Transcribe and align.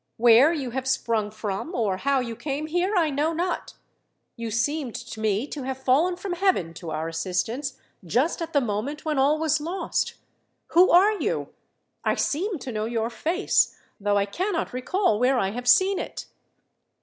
"Where 0.17 0.51
you 0.51 0.71
have 0.71 0.87
sprung 0.87 1.29
from, 1.29 1.75
or 1.75 1.97
how 1.97 2.21
you 2.21 2.35
came 2.35 2.65
here, 2.65 2.95
I 2.97 3.11
know 3.11 3.33
not. 3.33 3.75
You 4.35 4.49
seemed 4.49 4.95
to 4.95 5.19
me 5.19 5.45
to 5.49 5.61
have 5.61 5.77
fallen 5.77 6.15
from 6.15 6.33
heaven 6.33 6.73
to 6.73 6.89
our 6.89 7.07
assistance, 7.07 7.77
just 8.03 8.41
at 8.41 8.51
the 8.51 8.61
moment 8.61 9.05
when 9.05 9.19
all 9.19 9.37
was 9.37 9.61
lost. 9.61 10.15
Who 10.69 10.89
are 10.89 11.19
you? 11.21 11.49
I 12.03 12.15
seem 12.15 12.57
to 12.57 12.71
know 12.71 12.85
your 12.85 13.11
face, 13.11 13.77
though 13.99 14.17
I 14.17 14.25
cannot 14.25 14.73
recall 14.73 15.19
where 15.19 15.37
I 15.37 15.51
have 15.51 15.67
seen 15.67 15.99
it." 15.99 16.25